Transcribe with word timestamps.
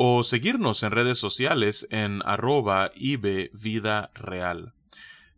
o 0.00 0.22
seguirnos 0.22 0.84
en 0.84 0.92
redes 0.92 1.18
sociales 1.18 1.88
en 1.90 2.22
arroba 2.24 2.92
vida 3.52 4.12
real. 4.14 4.72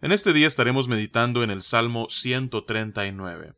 En 0.02 0.12
este 0.12 0.34
día 0.34 0.46
estaremos 0.46 0.87
meditando 0.87 1.42
en 1.42 1.51
el 1.51 1.62
Salmo 1.62 2.09
139. 2.10 3.54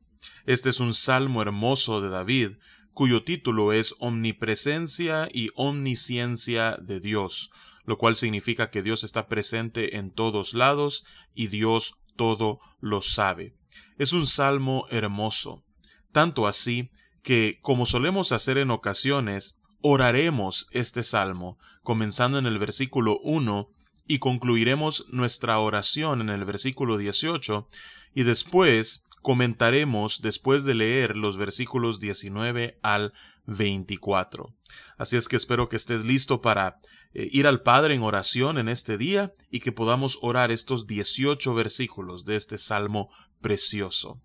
Este 0.46 0.70
es 0.70 0.78
un 0.78 0.94
salmo 0.94 1.42
hermoso 1.42 2.00
de 2.00 2.08
David, 2.08 2.50
cuyo 2.92 3.24
título 3.24 3.72
es 3.72 3.96
Omnipresencia 3.98 5.28
y 5.32 5.50
Omnisciencia 5.56 6.76
de 6.80 7.00
Dios, 7.00 7.50
lo 7.84 7.98
cual 7.98 8.14
significa 8.14 8.70
que 8.70 8.82
Dios 8.82 9.02
está 9.02 9.26
presente 9.26 9.96
en 9.96 10.12
todos 10.12 10.54
lados 10.54 11.04
y 11.34 11.48
Dios 11.48 11.96
todo 12.14 12.60
lo 12.80 13.02
sabe. 13.02 13.56
Es 13.98 14.12
un 14.12 14.24
salmo 14.24 14.86
hermoso, 14.88 15.64
tanto 16.12 16.46
así 16.46 16.90
que, 17.24 17.58
como 17.60 17.86
solemos 17.86 18.30
hacer 18.30 18.56
en 18.56 18.70
ocasiones, 18.70 19.58
oraremos 19.82 20.68
este 20.70 21.02
salmo, 21.02 21.58
comenzando 21.82 22.38
en 22.38 22.46
el 22.46 22.58
versículo 22.58 23.18
1 23.22 23.70
y 24.06 24.18
concluiremos 24.18 25.06
nuestra 25.10 25.58
oración 25.58 26.20
en 26.20 26.30
el 26.30 26.44
versículo 26.44 26.96
18 26.96 27.68
y 28.14 28.22
después 28.22 29.04
comentaremos 29.22 30.20
después 30.20 30.64
de 30.64 30.74
leer 30.74 31.16
los 31.16 31.36
versículos 31.36 32.00
19 32.00 32.78
al 32.82 33.12
24. 33.46 34.54
Así 34.98 35.16
es 35.16 35.28
que 35.28 35.36
espero 35.36 35.68
que 35.68 35.76
estés 35.76 36.04
listo 36.04 36.40
para 36.40 36.78
eh, 37.14 37.28
ir 37.30 37.46
al 37.46 37.62
Padre 37.62 37.94
en 37.94 38.02
oración 38.02 38.58
en 38.58 38.68
este 38.68 38.98
día 38.98 39.32
y 39.50 39.60
que 39.60 39.72
podamos 39.72 40.18
orar 40.22 40.50
estos 40.50 40.86
18 40.86 41.54
versículos 41.54 42.24
de 42.24 42.36
este 42.36 42.58
salmo 42.58 43.10
precioso. 43.40 44.20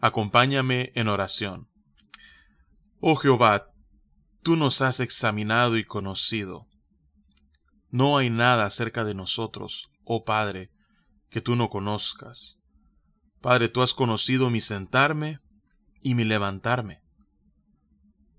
Acompáñame 0.00 0.92
en 0.94 1.08
oración. 1.08 1.68
Oh 3.00 3.16
Jehová, 3.16 3.71
Tú 4.42 4.56
nos 4.56 4.82
has 4.82 4.98
examinado 4.98 5.76
y 5.76 5.84
conocido. 5.84 6.66
No 7.90 8.18
hay 8.18 8.28
nada 8.28 8.64
acerca 8.64 9.04
de 9.04 9.14
nosotros, 9.14 9.90
oh 10.04 10.24
Padre, 10.24 10.72
que 11.30 11.40
tú 11.40 11.54
no 11.54 11.68
conozcas. 11.68 12.58
Padre, 13.40 13.68
tú 13.68 13.82
has 13.82 13.94
conocido 13.94 14.50
mi 14.50 14.60
sentarme 14.60 15.38
y 16.02 16.16
mi 16.16 16.24
levantarme. 16.24 17.02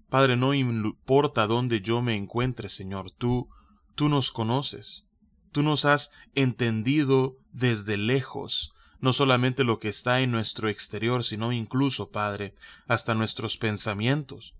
Padre, 0.10 0.36
no 0.36 0.54
importa 0.54 1.48
dónde 1.48 1.80
yo 1.80 2.02
me 2.02 2.16
encuentre, 2.16 2.67
Señor, 2.67 3.10
tú, 3.10 3.50
tú 3.95 4.10
nos 4.10 4.32
conoces. 4.32 5.06
Tú 5.54 5.64
nos 5.64 5.86
has 5.86 6.12
entendido 6.36 7.38
desde 7.52 7.95
lejos, 7.95 8.73
no 9.00 9.14
solamente 9.14 9.64
lo 9.64 9.80
que 9.80 9.88
está 9.88 10.20
en 10.20 10.32
nuestro 10.32 10.67
exterior, 10.67 11.23
sino 11.23 11.54
incluso, 11.54 12.12
Padre, 12.12 12.56
hasta 12.88 13.16
nuestros 13.16 13.58
pensamientos. 13.58 14.54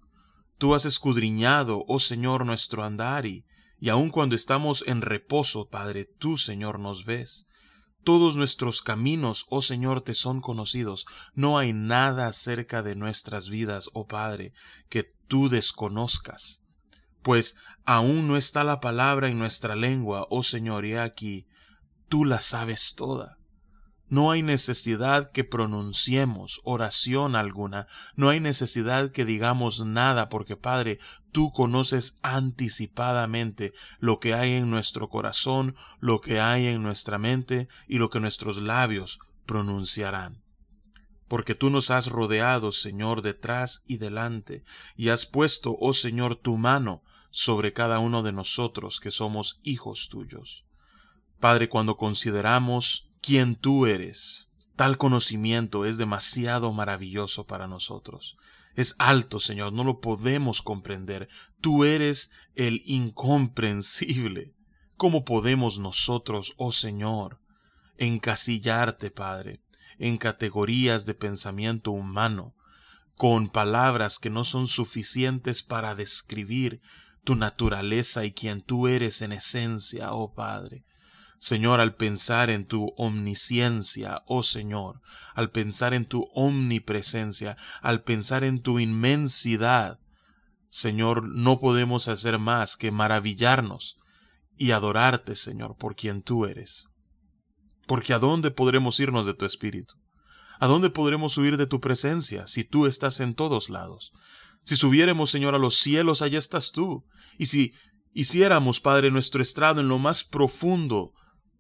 Tú 0.58 0.76
has 0.76 0.86
escudriñado, 0.86 1.84
oh 1.88 2.00
Señor, 2.00 2.46
nuestro 2.46 2.84
andar 2.84 3.26
y, 3.26 3.46
y 3.80 3.90
aun 3.90 4.10
cuando 4.10 4.36
estamos 4.36 4.84
en 4.88 5.02
reposo, 5.02 5.68
Padre, 5.68 6.06
tú, 6.06 6.38
Señor, 6.38 6.80
nos 6.80 7.06
ves. 7.06 7.46
Todos 8.04 8.36
nuestros 8.36 8.82
caminos, 8.82 9.46
oh 9.50 9.62
Señor, 9.62 10.02
te 10.02 10.14
son 10.14 10.42
conocidos. 10.42 11.06
No 11.34 11.58
hay 11.58 11.74
nada 11.74 12.28
acerca 12.28 12.82
de 12.84 12.96
nuestras 12.96 13.50
vidas, 13.50 13.90
oh 13.94 14.08
Padre, 14.08 14.54
que 14.90 15.10
tú 15.28 15.50
desconozcas. 15.50 16.62
Pues 17.22 17.56
aún 17.86 18.28
no 18.28 18.36
está 18.36 18.64
la 18.64 18.80
palabra 18.80 19.30
en 19.30 19.40
nuestra 19.40 19.76
lengua, 19.76 20.28
oh 20.30 20.44
Señor, 20.44 20.86
y 20.86 20.96
aquí, 20.96 21.48
tú 22.10 22.26
la 22.26 22.42
sabes 22.42 22.94
toda. 22.96 23.38
No 24.14 24.30
hay 24.30 24.44
necesidad 24.44 25.32
que 25.32 25.44
pronunciemos 25.44 26.62
oración 26.64 27.36
alguna, 27.36 27.88
no 28.16 28.30
hay 28.30 28.40
necesidad 28.40 29.10
que 29.10 29.26
digamos 29.26 29.84
nada, 29.84 30.30
porque 30.30 30.56
Padre, 30.56 31.00
tú 31.32 31.52
conoces 31.52 32.20
anticipadamente 32.22 33.74
lo 33.98 34.20
que 34.20 34.36
hay 34.36 34.54
en 34.54 34.70
nuestro 34.70 35.10
corazón, 35.10 35.76
lo 36.00 36.22
que 36.22 36.40
hay 36.40 36.68
en 36.68 36.84
nuestra 36.84 37.18
mente 37.18 37.68
y 37.88 37.98
lo 37.98 38.12
que 38.12 38.20
nuestros 38.20 38.62
labios 38.62 39.18
pronunciarán. 39.48 40.44
Porque 41.28 41.56
tú 41.56 41.72
nos 41.72 41.90
has 41.90 42.06
rodeado, 42.06 42.72
Señor, 42.72 43.24
detrás 43.24 43.84
y 43.88 43.98
delante, 43.98 44.64
y 44.96 45.10
has 45.10 45.26
puesto, 45.26 45.76
oh 45.80 45.96
Señor, 45.96 46.36
tu 46.36 46.58
mano 46.58 47.02
sobre 47.32 47.74
cada 47.74 47.98
uno 47.98 48.22
de 48.22 48.32
nosotros 48.32 49.00
que 49.00 49.10
somos 49.10 49.60
hijos 49.64 50.08
tuyos. 50.08 50.68
Padre, 51.40 51.68
cuando 51.68 51.98
consideramos 51.98 53.10
quien 53.24 53.56
tú 53.56 53.88
eres. 53.88 54.50
Tal 54.76 54.98
conocimiento 54.98 55.86
es 55.86 55.98
demasiado 55.98 56.74
maravilloso 56.74 57.48
para 57.48 57.68
nosotros. 57.68 58.36
Es 58.76 58.96
alto, 59.00 59.40
Señor, 59.40 59.72
no 59.72 59.84
lo 59.84 60.02
podemos 60.02 60.62
comprender. 60.62 61.30
Tú 61.62 61.86
eres 61.86 62.32
el 62.56 62.82
incomprensible. 62.86 64.54
¿Cómo 64.98 65.24
podemos 65.24 65.80
nosotros, 65.80 66.54
oh 66.58 66.72
Señor, 66.72 67.40
encasillarte, 67.98 69.10
Padre, 69.10 69.62
en 70.00 70.18
categorías 70.18 71.06
de 71.06 71.14
pensamiento 71.14 71.92
humano, 71.92 72.56
con 73.16 73.50
palabras 73.50 74.20
que 74.20 74.30
no 74.30 74.44
son 74.44 74.68
suficientes 74.68 75.64
para 75.64 75.96
describir 75.96 76.82
tu 77.24 77.36
naturaleza 77.36 78.26
y 78.26 78.34
quien 78.34 78.62
tú 78.62 78.88
eres 78.88 79.22
en 79.22 79.32
esencia, 79.32 80.12
oh 80.12 80.34
Padre? 80.34 80.84
Señor, 81.44 81.82
al 81.82 81.94
pensar 81.96 82.50
en 82.50 82.66
tu 82.66 82.94
omnisciencia, 82.96 84.24
oh 84.28 84.44
Señor, 84.44 85.02
al 85.36 85.52
pensar 85.52 85.94
en 85.94 86.06
tu 86.06 86.30
omnipresencia, 86.34 87.58
al 87.82 88.02
pensar 88.02 88.46
en 88.46 88.62
tu 88.62 88.80
inmensidad, 88.80 90.00
Señor, 90.70 91.28
no 91.28 91.60
podemos 91.60 92.08
hacer 92.08 92.40
más 92.40 92.78
que 92.78 92.92
maravillarnos 92.92 93.98
y 94.58 94.72
adorarte, 94.72 95.36
Señor, 95.36 95.76
por 95.76 95.98
quien 95.98 96.22
tú 96.22 96.46
eres. 96.46 96.88
Porque 97.88 98.14
¿a 98.14 98.20
dónde 98.20 98.50
podremos 98.50 98.98
irnos 99.02 99.26
de 99.26 99.34
tu 99.34 99.44
espíritu? 99.44 99.96
¿A 100.62 100.68
dónde 100.68 100.92
podremos 100.92 101.38
huir 101.38 101.58
de 101.58 101.68
tu 101.68 101.82
presencia 101.82 102.48
si 102.48 102.64
tú 102.64 102.86
estás 102.88 103.20
en 103.20 103.34
todos 103.34 103.70
lados? 103.70 104.14
Si 104.64 104.78
subiéramos, 104.78 105.30
Señor, 105.30 105.56
a 105.56 105.60
los 105.60 105.76
cielos, 105.76 106.22
allá 106.22 106.40
estás 106.40 106.72
tú. 106.72 107.06
Y 107.38 107.48
si 107.48 107.74
hiciéramos, 108.14 108.80
Padre, 108.80 109.12
nuestro 109.12 109.42
estrado 109.42 109.82
en 109.82 109.90
lo 109.90 110.00
más 110.00 110.24
profundo 110.24 111.14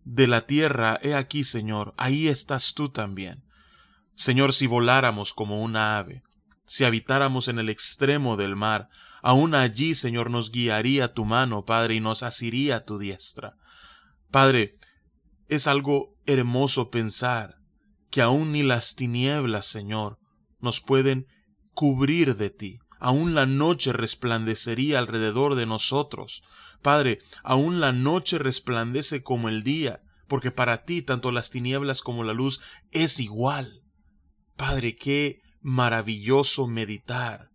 de 0.05 0.27
la 0.27 0.45
tierra, 0.45 0.99
he 1.01 1.15
aquí, 1.15 1.43
Señor, 1.43 1.93
ahí 1.97 2.27
estás 2.27 2.73
tú 2.73 2.89
también. 2.89 3.43
Señor, 4.15 4.53
si 4.53 4.67
voláramos 4.67 5.33
como 5.33 5.61
una 5.61 5.97
ave, 5.97 6.23
si 6.65 6.85
habitáramos 6.85 7.47
en 7.47 7.59
el 7.59 7.69
extremo 7.69 8.37
del 8.37 8.55
mar, 8.55 8.89
aún 9.21 9.55
allí, 9.55 9.95
Señor, 9.95 10.29
nos 10.29 10.51
guiaría 10.51 11.13
tu 11.13 11.25
mano, 11.25 11.65
Padre, 11.65 11.95
y 11.95 11.99
nos 11.99 12.23
asiría 12.23 12.85
tu 12.85 12.97
diestra. 12.97 13.55
Padre, 14.31 14.73
es 15.47 15.67
algo 15.67 16.15
hermoso 16.25 16.89
pensar 16.89 17.57
que 18.09 18.21
aún 18.21 18.51
ni 18.51 18.63
las 18.63 18.95
tinieblas, 18.95 19.65
Señor, 19.65 20.19
nos 20.59 20.81
pueden 20.81 21.27
cubrir 21.73 22.35
de 22.35 22.49
ti. 22.49 22.79
Aún 22.99 23.35
la 23.35 23.45
noche 23.45 23.91
resplandecería 23.91 24.99
alrededor 24.99 25.55
de 25.55 25.65
nosotros. 25.65 26.43
Padre, 26.83 27.17
aún 27.43 27.79
la 27.79 27.91
noche 27.91 28.37
resplandece 28.37 29.23
como 29.23 29.49
el 29.49 29.63
día, 29.63 30.03
porque 30.27 30.51
para 30.51 30.83
ti 30.83 31.01
tanto 31.01 31.31
las 31.31 31.49
tinieblas 31.49 32.01
como 32.01 32.23
la 32.23 32.33
luz 32.33 32.61
es 32.91 33.19
igual. 33.19 33.81
Padre, 34.55 34.95
qué 34.95 35.41
maravilloso 35.61 36.67
meditar 36.67 37.49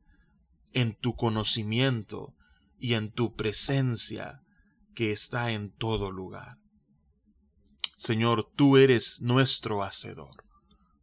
en 0.72 0.94
tu 0.94 1.14
conocimiento 1.14 2.34
y 2.80 2.94
en 2.94 3.12
tu 3.12 3.34
presencia 3.34 4.42
que 4.94 5.12
está 5.12 5.52
en 5.52 5.70
todo 5.70 6.10
lugar. 6.10 6.56
Señor, 7.96 8.50
tú 8.56 8.76
eres 8.76 9.20
nuestro 9.20 9.82
Hacedor. 9.82 10.44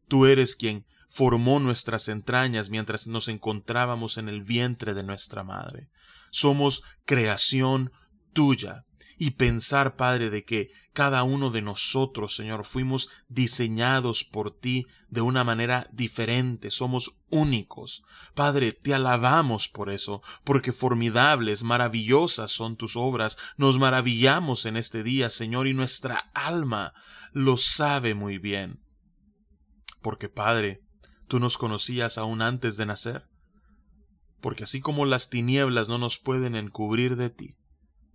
Tú 0.07 0.25
eres 0.25 0.55
quien 0.55 0.85
formó 1.07 1.59
nuestras 1.59 2.09
entrañas 2.09 2.69
mientras 2.69 3.07
nos 3.07 3.27
encontrábamos 3.27 4.17
en 4.17 4.29
el 4.29 4.41
vientre 4.41 4.93
de 4.93 5.03
nuestra 5.03 5.43
madre. 5.43 5.89
Somos 6.31 6.83
creación 7.05 7.91
tuya 8.35 8.85
y 9.17 9.31
pensar, 9.31 9.95
Padre, 9.95 10.29
de 10.29 10.43
que 10.43 10.69
cada 10.93 11.23
uno 11.23 11.49
de 11.49 11.61
nosotros, 11.61 12.35
Señor, 12.35 12.65
fuimos 12.65 13.09
diseñados 13.27 14.23
por 14.23 14.51
ti 14.51 14.85
de 15.09 15.21
una 15.21 15.43
manera 15.43 15.89
diferente, 15.93 16.69
somos 16.69 17.21
únicos. 17.29 18.03
Padre, 18.33 18.73
te 18.73 18.93
alabamos 18.93 19.69
por 19.69 19.89
eso, 19.89 20.21
porque 20.43 20.73
formidables, 20.73 21.63
maravillosas 21.63 22.51
son 22.51 22.75
tus 22.75 22.95
obras, 22.97 23.37
nos 23.57 23.79
maravillamos 23.79 24.65
en 24.65 24.75
este 24.75 25.01
día, 25.01 25.29
Señor, 25.29 25.67
y 25.67 25.73
nuestra 25.73 26.29
alma 26.33 26.93
lo 27.31 27.57
sabe 27.57 28.15
muy 28.15 28.37
bien. 28.37 28.81
Porque, 30.01 30.29
Padre, 30.29 30.81
tú 31.27 31.39
nos 31.39 31.57
conocías 31.57 32.17
aún 32.17 32.41
antes 32.41 32.77
de 32.77 32.85
nacer. 32.85 33.29
Porque 34.41 34.63
así 34.63 34.79
como 34.79 35.05
las 35.05 35.29
tinieblas 35.29 35.87
no 35.87 35.97
nos 35.97 36.19
pueden 36.19 36.55
encubrir 36.55 37.15
de 37.15 37.31
ti, 37.31 37.57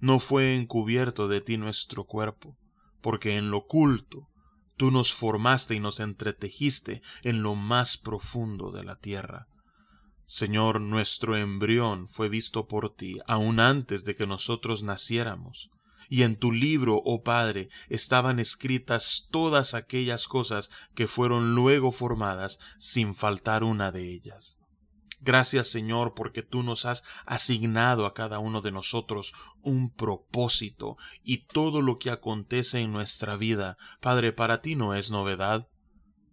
no 0.00 0.18
fue 0.18 0.56
encubierto 0.56 1.28
de 1.28 1.40
ti 1.40 1.56
nuestro 1.56 2.04
cuerpo, 2.04 2.56
porque 3.00 3.36
en 3.36 3.50
lo 3.50 3.58
oculto 3.58 4.28
tú 4.76 4.90
nos 4.90 5.14
formaste 5.14 5.74
y 5.74 5.80
nos 5.80 6.00
entretejiste 6.00 7.02
en 7.22 7.42
lo 7.42 7.54
más 7.54 7.98
profundo 7.98 8.72
de 8.72 8.82
la 8.82 8.96
tierra. 8.96 9.46
Señor, 10.24 10.80
nuestro 10.80 11.36
embrión 11.36 12.08
fue 12.08 12.28
visto 12.28 12.66
por 12.66 12.94
ti 12.94 13.18
aun 13.26 13.60
antes 13.60 14.04
de 14.04 14.14
que 14.14 14.26
nosotros 14.26 14.82
naciéramos. 14.82 15.70
Y 16.08 16.22
en 16.22 16.36
tu 16.36 16.50
libro, 16.50 17.02
oh 17.04 17.22
Padre, 17.22 17.68
estaban 17.88 18.38
escritas 18.38 19.26
todas 19.30 19.74
aquellas 19.74 20.28
cosas 20.28 20.70
que 20.94 21.06
fueron 21.06 21.54
luego 21.54 21.92
formadas 21.92 22.58
sin 22.78 23.14
faltar 23.14 23.64
una 23.64 23.92
de 23.92 24.12
ellas. 24.12 24.59
Gracias 25.22 25.68
Señor 25.68 26.14
porque 26.14 26.42
tú 26.42 26.62
nos 26.62 26.86
has 26.86 27.04
asignado 27.26 28.06
a 28.06 28.14
cada 28.14 28.38
uno 28.38 28.62
de 28.62 28.72
nosotros 28.72 29.34
un 29.62 29.90
propósito 29.90 30.96
y 31.22 31.46
todo 31.46 31.82
lo 31.82 31.98
que 31.98 32.10
acontece 32.10 32.80
en 32.80 32.92
nuestra 32.92 33.36
vida, 33.36 33.76
Padre, 34.00 34.32
para 34.32 34.62
ti 34.62 34.76
no 34.76 34.94
es 34.94 35.10
novedad. 35.10 35.68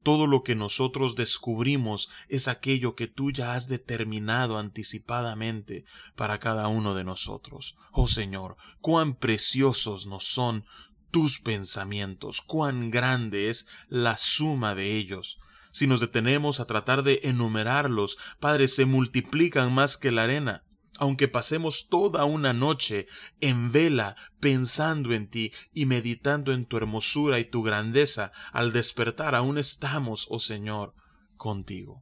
Todo 0.03 0.25
lo 0.25 0.41
que 0.41 0.55
nosotros 0.55 1.17
descubrimos 1.17 2.09
es 2.29 2.47
aquello 2.47 2.95
que 2.95 3.07
tú 3.07 3.31
ya 3.31 3.55
has 3.55 3.67
determinado 3.67 4.57
anticipadamente 4.57 5.83
para 6.15 6.39
cada 6.39 6.69
uno 6.69 6.95
de 6.95 7.03
nosotros. 7.03 7.75
Oh 7.91 8.07
Señor, 8.07 8.55
cuán 8.79 9.15
preciosos 9.15 10.05
nos 10.05 10.23
son 10.23 10.63
tus 11.11 11.39
pensamientos, 11.39 12.41
cuán 12.41 12.89
grande 12.89 13.49
es 13.49 13.67
la 13.89 14.15
suma 14.15 14.75
de 14.75 14.95
ellos. 14.95 15.39
Si 15.77 15.85
nos 15.85 15.99
detenemos 15.99 16.59
a 16.59 16.65
tratar 16.65 17.03
de 17.03 17.19
enumerarlos, 17.21 18.17
Padre, 18.39 18.67
se 18.67 18.85
multiplican 18.85 19.71
más 19.71 19.95
que 19.95 20.11
la 20.11 20.23
arena. 20.23 20.63
Aunque 20.97 21.27
pasemos 21.27 21.87
toda 21.87 22.25
una 22.25 22.51
noche 22.51 23.05
en 23.41 23.71
vela 23.71 24.15
pensando 24.39 25.13
en 25.13 25.29
ti 25.29 25.51
y 25.75 25.85
meditando 25.85 26.51
en 26.51 26.65
tu 26.65 26.77
hermosura 26.77 27.37
y 27.37 27.45
tu 27.45 27.61
grandeza, 27.61 28.31
al 28.51 28.73
despertar 28.73 29.35
aún 29.35 29.59
estamos, 29.59 30.25
oh 30.31 30.39
Señor, 30.39 30.95
contigo. 31.35 32.01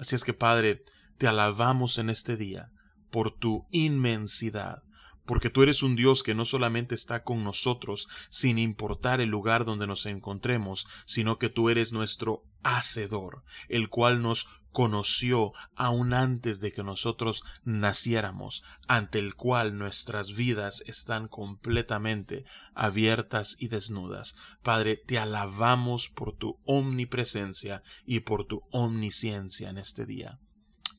Así 0.00 0.16
es 0.16 0.24
que, 0.24 0.34
Padre, 0.34 0.82
te 1.16 1.28
alabamos 1.28 1.98
en 1.98 2.10
este 2.10 2.36
día 2.36 2.72
por 3.12 3.30
tu 3.30 3.68
inmensidad, 3.70 4.82
porque 5.26 5.50
tú 5.50 5.62
eres 5.62 5.82
un 5.82 5.96
Dios 5.96 6.22
que 6.22 6.34
no 6.34 6.44
solamente 6.44 6.94
está 6.94 7.22
con 7.22 7.44
nosotros, 7.44 8.08
sin 8.28 8.58
importar 8.58 9.20
el 9.20 9.28
lugar 9.28 9.64
donde 9.64 9.86
nos 9.86 10.06
encontremos, 10.06 10.86
sino 11.04 11.38
que 11.38 11.48
tú 11.48 11.68
eres 11.68 11.92
nuestro 11.92 12.44
Hacedor, 12.62 13.44
el 13.68 13.88
cual 13.88 14.22
nos 14.22 14.48
conoció 14.72 15.52
aún 15.74 16.12
antes 16.12 16.60
de 16.60 16.72
que 16.72 16.82
nosotros 16.82 17.44
naciéramos, 17.64 18.62
ante 18.88 19.20
el 19.20 19.34
cual 19.34 19.78
nuestras 19.78 20.34
vidas 20.34 20.82
están 20.86 21.28
completamente 21.28 22.44
abiertas 22.74 23.56
y 23.58 23.68
desnudas. 23.68 24.36
Padre, 24.62 24.96
te 24.96 25.18
alabamos 25.18 26.08
por 26.08 26.32
tu 26.32 26.58
omnipresencia 26.66 27.82
y 28.04 28.20
por 28.20 28.44
tu 28.44 28.60
omnisciencia 28.70 29.70
en 29.70 29.78
este 29.78 30.04
día. 30.04 30.40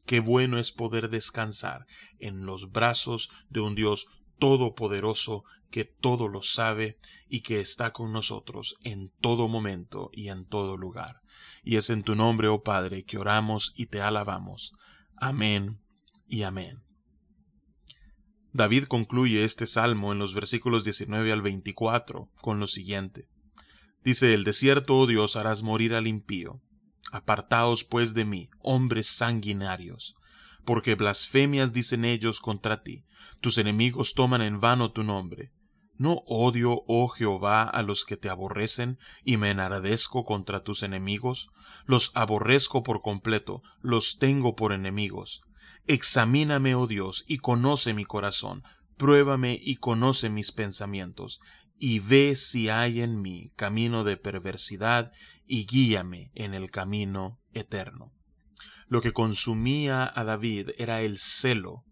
Qué 0.07 0.21
bueno 0.21 0.57
es 0.57 0.71
poder 0.71 1.09
descansar 1.09 1.85
en 2.18 2.45
los 2.45 2.71
brazos 2.71 3.29
de 3.50 3.59
un 3.59 3.75
Dios 3.75 4.07
todopoderoso 4.38 5.44
que 5.69 5.86
todo 5.86 6.28
lo 6.28 6.42
sabe 6.42 6.98
y 7.28 7.42
que 7.42 7.60
está 7.60 7.92
con 7.92 8.13
nosotros 8.13 8.75
en 8.84 9.12
todo 9.19 9.48
momento 9.48 10.10
y 10.13 10.30
en 10.30 10.45
todo 10.45 10.78
lugar. 10.78 11.22
Y 11.63 11.75
es 11.75 11.89
en 11.89 12.04
tu 12.04 12.16
nombre, 12.16 12.48
oh 12.48 12.63
Padre, 12.63 13.04
que 13.04 13.18
oramos 13.18 13.74
y 13.75 13.88
te 13.88 14.01
alabamos. 14.01 14.74
Amén 15.16 15.81
y 16.28 16.44
amén. 16.44 16.84
David 18.54 18.86
concluye 18.86 19.44
este 19.44 19.68
salmo 19.68 20.13
en 20.13 20.19
los 20.19 20.34
versículos 20.34 20.84
19 20.84 21.31
al 21.31 21.42
24 21.42 22.31
con 22.42 22.60
lo 22.60 22.68
siguiente. 22.68 23.28
Dice, 24.04 24.34
el 24.34 24.44
desierto, 24.44 24.98
oh 24.98 25.06
Dios, 25.06 25.36
harás 25.36 25.63
morir 25.63 25.94
al 25.94 26.07
impío. 26.07 26.62
Apartaos 27.12 27.84
pues 27.84 28.13
de 28.13 28.25
mí, 28.25 28.50
hombres 28.62 29.07
sanguinarios 29.07 30.16
porque 30.68 30.96
blasfemias 30.96 31.72
dicen 31.72 32.04
ellos 32.04 32.42
contra 32.42 32.84
ti. 32.84 33.06
Tus 33.40 33.58
enemigos 33.58 34.16
toman 34.16 34.42
en 34.42 34.60
vano 34.60 34.92
tu 34.92 35.06
nombre. 35.06 35.54
¿No 35.96 36.16
odio, 36.25 36.84
oh 36.88 37.08
Jehová, 37.08 37.64
a 37.64 37.84
los 37.84 38.04
que 38.04 38.18
te 38.18 38.28
aborrecen, 38.28 39.00
y 39.24 39.38
me 39.38 39.50
enardezco 39.50 40.25
contra 40.25 40.66
tus 40.66 40.84
enemigos? 40.84 41.48
Los 41.86 42.12
aborrezco 42.16 42.84
por 42.84 43.02
completo, 43.02 43.64
los 43.80 44.18
tengo 44.18 44.58
por 44.58 44.74
enemigos. 44.74 45.42
Examíname, 45.86 46.75
oh 46.75 46.86
Dios, 46.86 47.24
y 47.30 47.38
conoce 47.38 47.94
mi 47.94 48.04
corazón, 48.04 48.62
pruébame 48.98 49.58
y 49.63 49.78
conoce 49.78 50.30
mis 50.30 50.52
pensamientos, 50.52 51.40
y 51.80 52.00
ve 52.00 52.36
si 52.36 52.68
hay 52.68 53.00
en 53.02 53.22
mí 53.22 53.54
camino 53.56 54.04
de 54.04 54.18
perversidad, 54.18 55.13
y 55.46 55.66
guíame 55.66 56.30
en 56.36 56.54
el 56.54 56.72
camino 56.72 57.40
eterno. 57.54 58.17
Lo 58.89 59.01
que 59.01 59.13
consumía 59.13 60.12
a 60.16 60.24
David 60.24 60.69
era 60.78 61.01
el 61.01 61.18
celo, 61.18 61.84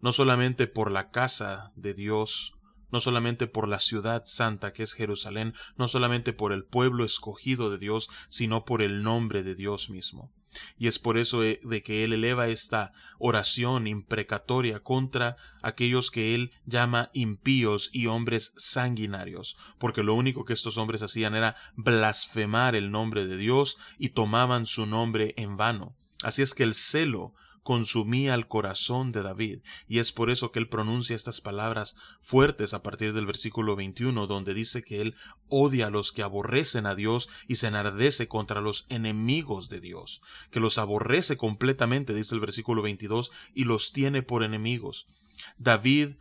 no 0.00 0.12
solamente 0.12 0.66
por 0.66 0.90
la 0.90 1.10
casa 1.10 1.72
de 1.74 1.94
Dios, 1.94 2.54
no 2.90 3.00
solamente 3.00 3.46
por 3.46 3.68
la 3.68 3.78
ciudad 3.78 4.22
santa 4.24 4.72
que 4.72 4.82
es 4.82 4.94
Jerusalén, 4.94 5.54
no 5.76 5.88
solamente 5.88 6.32
por 6.32 6.52
el 6.52 6.64
pueblo 6.64 7.04
escogido 7.04 7.70
de 7.70 7.78
Dios, 7.78 8.08
sino 8.28 8.64
por 8.64 8.82
el 8.82 9.02
nombre 9.02 9.42
de 9.42 9.54
Dios 9.54 9.90
mismo. 9.90 10.32
Y 10.78 10.86
es 10.86 10.98
por 10.98 11.18
eso 11.18 11.44
eh, 11.44 11.60
de 11.62 11.82
que 11.82 12.04
él 12.04 12.12
eleva 12.12 12.48
esta 12.48 12.92
oración 13.18 13.86
imprecatoria 13.86 14.80
contra 14.80 15.36
aquellos 15.62 16.10
que 16.10 16.34
él 16.34 16.52
llama 16.64 17.10
impíos 17.12 17.90
y 17.92 18.06
hombres 18.06 18.54
sanguinarios, 18.56 19.56
porque 19.78 20.02
lo 20.02 20.14
único 20.14 20.44
que 20.44 20.54
estos 20.54 20.78
hombres 20.78 21.02
hacían 21.02 21.34
era 21.34 21.56
blasfemar 21.76 22.74
el 22.74 22.90
nombre 22.90 23.26
de 23.26 23.36
Dios 23.36 23.76
y 23.98 24.10
tomaban 24.10 24.64
su 24.64 24.86
nombre 24.86 25.34
en 25.36 25.56
vano. 25.56 25.97
Así 26.22 26.42
es 26.42 26.54
que 26.54 26.64
el 26.64 26.74
celo 26.74 27.34
consumía 27.68 28.34
el 28.34 28.48
corazón 28.48 29.12
de 29.12 29.22
David, 29.22 29.60
y 29.86 29.98
es 29.98 30.10
por 30.10 30.30
eso 30.30 30.50
que 30.50 30.58
él 30.58 30.70
pronuncia 30.70 31.14
estas 31.14 31.42
palabras 31.42 31.96
fuertes 32.22 32.72
a 32.72 32.82
partir 32.82 33.12
del 33.12 33.26
versículo 33.26 33.76
21, 33.76 34.26
donde 34.26 34.54
dice 34.54 34.82
que 34.82 35.02
él 35.02 35.14
odia 35.48 35.88
a 35.88 35.90
los 35.90 36.10
que 36.10 36.22
aborrecen 36.22 36.86
a 36.86 36.94
Dios 36.94 37.28
y 37.46 37.56
se 37.56 37.66
enardece 37.66 38.26
contra 38.26 38.62
los 38.62 38.86
enemigos 38.88 39.68
de 39.68 39.80
Dios, 39.80 40.22
que 40.50 40.60
los 40.60 40.78
aborrece 40.78 41.36
completamente, 41.36 42.14
dice 42.14 42.34
el 42.34 42.40
versículo 42.40 42.80
22, 42.80 43.30
y 43.54 43.64
los 43.64 43.92
tiene 43.92 44.22
por 44.22 44.42
enemigos. 44.42 45.06
David 45.58 46.14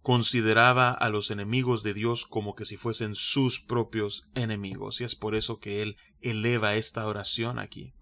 consideraba 0.00 0.90
a 0.90 1.10
los 1.10 1.30
enemigos 1.30 1.82
de 1.82 1.92
Dios 1.92 2.24
como 2.24 2.54
que 2.54 2.64
si 2.64 2.78
fuesen 2.78 3.14
sus 3.14 3.60
propios 3.60 4.28
enemigos, 4.34 5.02
y 5.02 5.04
es 5.04 5.16
por 5.16 5.34
eso 5.34 5.60
que 5.60 5.82
él 5.82 5.96
eleva 6.22 6.76
esta 6.76 7.06
oración 7.06 7.58
aquí. 7.58 7.92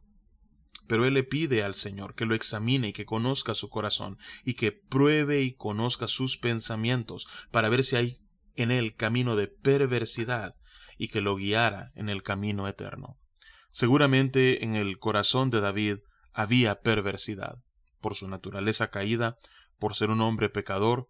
Pero 0.90 1.06
él 1.06 1.14
le 1.14 1.22
pide 1.22 1.62
al 1.62 1.76
Señor 1.76 2.16
que 2.16 2.26
lo 2.26 2.34
examine 2.34 2.88
y 2.88 2.92
que 2.92 3.06
conozca 3.06 3.54
su 3.54 3.68
corazón 3.68 4.18
y 4.44 4.54
que 4.54 4.72
pruebe 4.72 5.40
y 5.40 5.54
conozca 5.54 6.08
sus 6.08 6.36
pensamientos 6.36 7.28
para 7.52 7.68
ver 7.68 7.84
si 7.84 7.94
hay 7.94 8.18
en 8.56 8.72
él 8.72 8.96
camino 8.96 9.36
de 9.36 9.46
perversidad 9.46 10.56
y 10.98 11.06
que 11.06 11.20
lo 11.20 11.36
guiara 11.36 11.92
en 11.94 12.08
el 12.08 12.24
camino 12.24 12.66
eterno. 12.66 13.20
Seguramente 13.70 14.64
en 14.64 14.74
el 14.74 14.98
corazón 14.98 15.52
de 15.52 15.60
David 15.60 15.98
había 16.32 16.80
perversidad, 16.80 17.62
por 18.00 18.16
su 18.16 18.26
naturaleza 18.26 18.90
caída, 18.90 19.38
por 19.78 19.94
ser 19.94 20.10
un 20.10 20.20
hombre 20.20 20.48
pecador, 20.48 21.08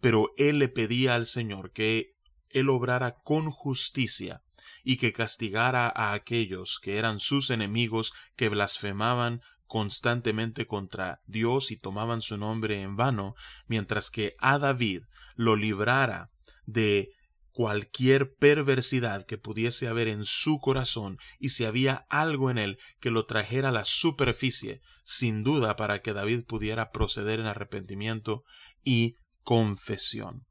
pero 0.00 0.32
él 0.38 0.58
le 0.58 0.68
pedía 0.68 1.14
al 1.14 1.24
Señor 1.24 1.70
que 1.70 2.10
él 2.48 2.68
obrara 2.68 3.14
con 3.22 3.48
justicia 3.52 4.42
y 4.84 4.96
que 4.96 5.12
castigara 5.12 5.92
a 5.94 6.12
aquellos 6.12 6.78
que 6.80 6.98
eran 6.98 7.20
sus 7.20 7.50
enemigos 7.50 8.12
que 8.36 8.48
blasfemaban 8.48 9.42
constantemente 9.66 10.66
contra 10.66 11.20
Dios 11.26 11.70
y 11.70 11.76
tomaban 11.76 12.20
su 12.20 12.36
nombre 12.36 12.82
en 12.82 12.96
vano, 12.96 13.34
mientras 13.68 14.10
que 14.10 14.34
a 14.40 14.58
David 14.58 15.02
lo 15.36 15.54
librara 15.54 16.30
de 16.66 17.10
cualquier 17.52 18.34
perversidad 18.34 19.26
que 19.26 19.38
pudiese 19.38 19.86
haber 19.86 20.08
en 20.08 20.24
su 20.24 20.60
corazón 20.60 21.18
y 21.38 21.50
si 21.50 21.66
había 21.66 22.06
algo 22.08 22.50
en 22.50 22.58
él 22.58 22.78
que 23.00 23.10
lo 23.10 23.26
trajera 23.26 23.68
a 23.68 23.72
la 23.72 23.84
superficie, 23.84 24.80
sin 25.04 25.44
duda 25.44 25.76
para 25.76 26.00
que 26.00 26.14
David 26.14 26.46
pudiera 26.46 26.90
proceder 26.90 27.38
en 27.38 27.46
arrepentimiento 27.46 28.44
y 28.82 29.14
confesión. 29.42 30.46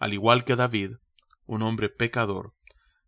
al 0.00 0.12
igual 0.12 0.44
que 0.44 0.56
David, 0.56 0.92
un 1.44 1.62
hombre 1.62 1.88
pecador, 1.88 2.55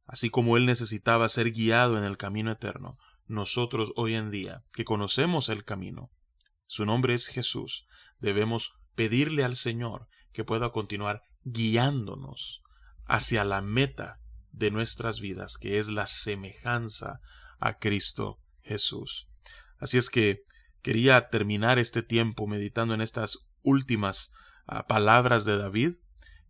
así 0.08 0.30
como 0.30 0.56
él 0.56 0.66
necesitaba 0.66 1.28
ser 1.28 1.52
guiado 1.52 1.98
en 1.98 2.02
el 2.02 2.16
camino 2.16 2.50
eterno, 2.50 2.96
nosotros 3.26 3.92
hoy 3.94 4.14
en 4.14 4.30
día, 4.30 4.64
que 4.72 4.84
conocemos 4.84 5.50
el 5.50 5.64
camino, 5.64 6.10
su 6.66 6.86
nombre 6.86 7.14
es 7.14 7.28
Jesús, 7.28 7.86
debemos 8.18 8.80
pedirle 8.94 9.44
al 9.44 9.54
Señor 9.54 10.08
que 10.32 10.44
pueda 10.44 10.72
continuar 10.72 11.22
guiándonos 11.44 12.62
hacia 13.04 13.44
la 13.44 13.60
meta 13.60 14.18
de 14.50 14.70
nuestras 14.70 15.20
vidas, 15.20 15.58
que 15.58 15.78
es 15.78 15.88
la 15.88 16.06
semejanza 16.06 17.20
a 17.60 17.78
Cristo 17.78 18.40
Jesús. 18.62 19.28
Así 19.78 19.98
es 19.98 20.08
que 20.10 20.42
quería 20.82 21.28
terminar 21.28 21.78
este 21.78 22.02
tiempo 22.02 22.46
meditando 22.46 22.94
en 22.94 23.02
estas 23.02 23.46
últimas 23.62 24.32
ah, 24.66 24.86
palabras 24.86 25.44
de 25.44 25.58
David 25.58 25.96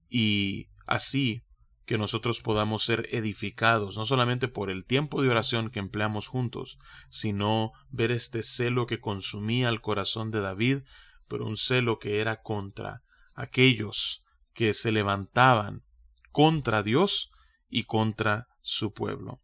y 0.09 0.69
así 0.87 1.45
que 1.89 1.97
nosotros 1.97 2.43
podamos 2.43 2.85
ser 2.85 3.09
edificados, 3.13 3.97
no 3.97 4.05
solamente 4.05 4.47
por 4.47 4.69
el 4.69 4.85
tiempo 4.85 5.23
de 5.23 5.31
oración 5.31 5.71
que 5.71 5.79
empleamos 5.79 6.27
juntos, 6.27 6.79
sino 7.09 7.73
ver 7.89 8.13
este 8.13 8.43
celo 8.43 8.87
que 8.87 9.01
consumía 9.01 9.71
el 9.71 9.81
corazón 9.81 10.31
de 10.31 10.43
David, 10.43 10.81
pero 11.29 11.47
un 11.47 11.57
celo 11.57 11.99
que 11.99 12.21
era 12.21 12.43
contra 12.43 13.05
aquellos 13.33 14.23
que 14.53 14.75
se 14.75 14.93
levantaban 14.93 15.83
contra 16.31 16.83
Dios 16.83 17.31
y 17.71 17.85
contra 17.85 18.49
su 18.61 18.93
pueblo. 18.93 19.41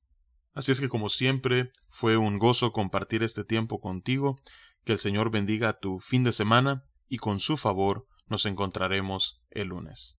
Así 0.52 0.70
es 0.70 0.80
que 0.80 0.90
como 0.90 1.08
siempre 1.08 1.70
fue 1.88 2.18
un 2.18 2.38
gozo 2.38 2.72
compartir 2.72 3.22
este 3.22 3.44
tiempo 3.44 3.80
contigo, 3.80 4.36
que 4.84 4.92
el 4.92 4.98
Señor 4.98 5.30
bendiga 5.30 5.78
tu 5.78 5.98
fin 5.98 6.24
de 6.24 6.32
semana 6.32 6.84
y 7.08 7.16
con 7.16 7.40
su 7.40 7.56
favor 7.56 8.06
nos 8.26 8.44
encontraremos 8.44 9.40
el 9.48 9.68
lunes. 9.68 10.18